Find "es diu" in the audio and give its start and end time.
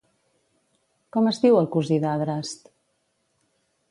1.33-1.59